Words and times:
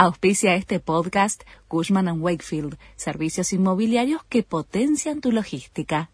Auspicia 0.00 0.54
este 0.54 0.78
podcast 0.78 1.42
Cushman⁇ 1.66 2.06
Wakefield, 2.20 2.78
servicios 2.94 3.52
inmobiliarios 3.52 4.22
que 4.28 4.44
potencian 4.44 5.20
tu 5.20 5.32
logística. 5.32 6.08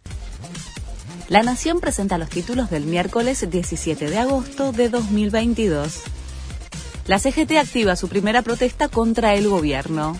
La 1.29 1.43
Nación 1.43 1.81
presenta 1.81 2.17
los 2.17 2.31
títulos 2.31 2.71
del 2.71 2.85
miércoles 2.85 3.47
17 3.47 4.09
de 4.09 4.17
agosto 4.17 4.73
de 4.73 4.89
2022. 4.89 6.03
La 7.07 7.19
CGT 7.19 7.59
activa 7.59 7.95
su 7.95 8.09
primera 8.09 8.41
protesta 8.41 8.89
contra 8.89 9.35
el 9.35 9.51
gobierno. 9.51 10.19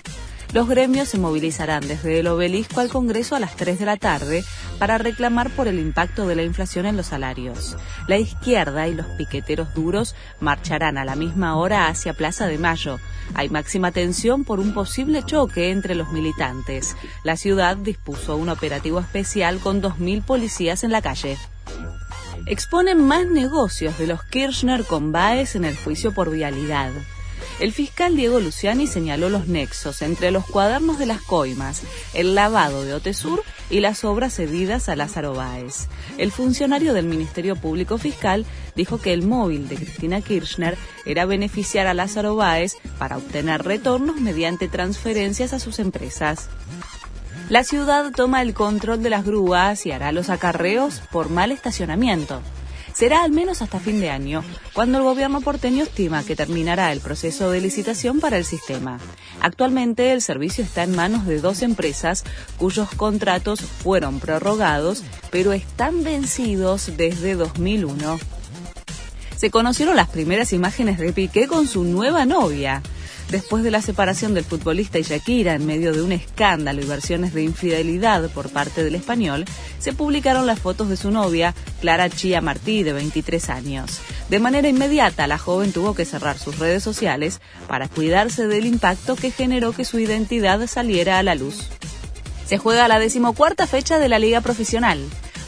Los 0.53 0.69
gremios 0.69 1.09
se 1.09 1.17
movilizarán 1.17 1.89
desde 1.89 2.21
el 2.21 2.27
obelisco 2.27 2.81
al 2.81 2.91
Congreso 2.91 3.35
a 3.35 3.41
las 3.41 3.57
3 3.57 3.79
de 3.79 3.87
la 3.87 3.97
tarde 3.97 4.45
para 4.79 4.99
reclamar 4.99 5.49
por 5.49 5.69
el 5.69 5.79
impacto 5.79 6.27
de 6.27 6.37
la 6.37 6.43
inflación 6.43 6.85
en 6.85 6.99
los 6.99 7.07
salarios. 7.07 7.79
La 8.09 8.19
izquierda 8.19 8.89
y 8.89 8.95
los 8.95 9.07
piqueteros 9.17 9.73
duros 9.73 10.15
marcharán 10.39 10.99
a 10.99 11.07
la 11.07 11.17
misma 11.17 11.57
hora 11.57 11.89
hacia 11.89 12.13
Plaza 12.13 12.47
de 12.47 12.59
Mayo. 12.59 13.01
Hay 13.35 13.51
máxima 13.51 13.93
tensión 13.93 14.45
por 14.45 14.61
un 14.61 14.73
posible 14.73 15.23
choque 15.25 15.71
entre 15.71 15.95
los 15.95 16.13
militantes. 16.13 16.97
La 17.25 17.37
ciudad 17.37 17.77
dispuso 17.77 18.37
un 18.37 18.49
operativo 18.49 19.01
especial 19.01 19.59
con 19.59 19.83
2.000 19.83 20.25
policías 20.25 20.85
en 20.85 20.93
la 20.93 21.03
calle 21.03 21.37
exponen 22.47 23.03
más 23.03 23.27
negocios 23.27 23.99
de 23.99 24.07
los 24.07 24.23
Kirchner 24.25 24.85
con 24.85 25.13
Baez 25.13 25.57
en 25.57 25.65
el 25.65 25.77
juicio 25.77 26.13
por 26.13 26.31
vialidad. 26.31 26.91
El 27.61 27.73
fiscal 27.73 28.17
Diego 28.17 28.41
Luciani 28.41 28.89
señaló 28.89 29.29
los 29.29 29.47
nexos 29.47 30.03
entre 30.03 30.33
los 30.33 30.45
cuadernos 30.45 30.99
de 30.99 31.07
las 31.07 31.23
coimas, 31.23 31.83
el 32.13 32.35
lavado 32.35 32.83
de 32.83 32.95
Otesur 32.95 33.45
y 33.71 33.79
las 33.79 34.05
obras 34.05 34.35
cedidas 34.35 34.89
a 34.89 34.97
Lázaro 34.97 35.35
Báez. 35.35 35.89
El 36.19 36.33
funcionario 36.33 36.95
del 36.95 37.07
Ministerio 37.07 37.55
Público 37.55 37.97
Fiscal 37.97 38.45
dijo 38.75 38.99
que 38.99 39.13
el 39.13 39.23
móvil 39.23 39.69
de 39.69 39.77
Cristina 39.77 40.21
Kirchner 40.21 40.77
era 41.07 41.27
beneficiar 41.27 41.87
a 41.87 41.95
Lázaro 41.95 42.35
Báez 42.35 42.77
para 42.99 43.19
obtener 43.19 43.63
retornos 43.63 44.21
mediante 44.21 44.67
transferencias 44.67 45.53
a 45.53 45.61
sus 45.61 45.79
empresas. 45.79 46.49
La 47.49 47.63
ciudad 47.63 48.11
toma 48.11 48.43
el 48.43 48.53
control 48.53 49.03
de 49.03 49.11
las 49.11 49.25
grúas 49.25 49.87
y 49.87 49.93
hará 49.93 50.11
los 50.11 50.29
acarreos 50.29 51.03
por 51.13 51.31
mal 51.31 51.53
estacionamiento 51.53 52.43
será 52.95 53.23
al 53.23 53.33
menos 53.33 53.61
hasta 53.61 53.81
fin 53.81 54.01
de 54.01 54.09
año, 54.09 54.43
cuando 54.73 54.99
el 54.99 55.05
gobierno 55.05 55.41
porteño 55.41 55.83
estima 55.83 56.25
que 56.25 56.37
terminará 56.37 56.93
el 56.93 57.01
proceso 57.01 57.51
de 57.51 57.61
licitación 57.61 58.21
para 58.21 58.39
el 58.39 58.45
sistema. 58.45 58.99
Actualmente 59.41 60.13
el 60.13 60.23
servicio 60.23 60.65
está 60.65 60.85
en 60.85 60.97
manos 60.97 61.27
de 61.27 61.41
dos 61.41 61.63
empresas 61.63 62.25
cuyos 62.57 62.89
contratos 62.91 63.61
fueron 63.61 64.21
prorrogados, 64.21 65.03
pero 65.31 65.53
están 65.53 66.05
vencidos 66.05 66.97
desde 66.97 67.35
2001. 67.35 68.19
Se 69.37 69.51
conocieron 69.51 69.97
las 69.97 70.09
primeras 70.09 70.53
imágenes 70.53 70.99
de 70.99 71.13
Piqué 71.13 71.49
con 71.49 71.67
su 71.67 71.85
nueva 71.85 72.25
novia 72.25 72.83
después 73.31 73.65
de 73.65 73.71
la 73.71 73.83
separación 73.83 74.35
del 74.35 74.45
futbolista 74.45 74.99
y 74.99 75.03
Shakira 75.03 75.55
en 75.55 75.67
medio 75.67 75.93
de 75.93 76.03
un 76.03 76.13
escándalo 76.13 76.83
y 76.83 76.87
versiones 76.87 77.35
de 77.35 77.43
infidelidad 77.43 78.31
por 78.31 78.51
parte 78.51 78.85
del 78.85 78.95
español, 78.95 79.45
se 79.79 79.93
publicaron 79.93 80.47
las 80.47 80.59
fotos 80.59 80.89
de 80.89 80.97
su 80.97 81.11
novia, 81.11 81.55
Clara 81.81 82.09
Chía 82.11 82.41
Martí, 82.41 82.83
de 82.83 82.93
23 82.93 83.51
años. 83.51 84.01
De 84.29 84.41
manera 84.41 84.69
inmediata, 84.69 85.27
la 85.27 85.39
joven 85.39 85.73
tuvo 85.73 85.95
que 85.95 86.05
cerrar 86.05 86.39
sus 86.39 86.59
redes 86.59 86.83
sociales 86.83 87.41
para 87.69 87.89
cuidarse 87.89 88.47
del 88.47 88.67
impacto 88.67 89.17
que 89.17 89.31
generó 89.31 89.73
que 89.73 89.85
su 89.85 89.99
identidad 89.99 90.67
saliera 90.67 91.19
a 91.19 91.23
la 91.23 91.35
luz. 91.35 91.69
Se 92.47 92.59
juega 92.59 92.89
la 92.89 92.99
decimocuarta 92.99 93.67
fecha 93.67 93.99
de 93.99 94.09
la 94.09 94.19
Liga 94.19 94.41
Profesional. 94.41 95.01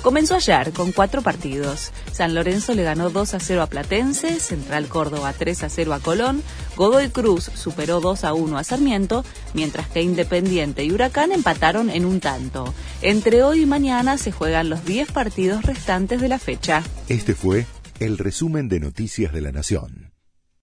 Comenzó 0.06 0.36
ayer 0.36 0.72
con 0.72 0.92
cuatro 0.92 1.20
partidos. 1.20 1.90
San 2.12 2.32
Lorenzo 2.32 2.74
le 2.74 2.84
ganó 2.84 3.10
2 3.10 3.34
a 3.34 3.40
0 3.40 3.62
a 3.62 3.66
Platense, 3.66 4.38
Central 4.38 4.86
Córdoba 4.86 5.34
3 5.36 5.64
a 5.64 5.68
0 5.68 5.94
a 5.94 5.98
Colón, 5.98 6.44
Godoy 6.76 7.08
Cruz 7.08 7.50
superó 7.54 8.00
2 8.00 8.22
a 8.22 8.32
1 8.32 8.56
a 8.56 8.62
Sarmiento, 8.62 9.24
mientras 9.52 9.88
que 9.88 10.02
Independiente 10.02 10.84
y 10.84 10.92
Huracán 10.92 11.32
empataron 11.32 11.90
en 11.90 12.04
un 12.04 12.20
tanto. 12.20 12.72
Entre 13.02 13.42
hoy 13.42 13.62
y 13.62 13.66
mañana 13.66 14.16
se 14.16 14.30
juegan 14.30 14.70
los 14.70 14.84
10 14.84 15.10
partidos 15.10 15.64
restantes 15.64 16.20
de 16.20 16.28
la 16.28 16.38
fecha. 16.38 16.84
Este 17.08 17.34
fue 17.34 17.66
el 17.98 18.16
resumen 18.16 18.68
de 18.68 18.78
Noticias 18.78 19.32
de 19.32 19.40
la 19.40 19.50
Nación. 19.50 20.05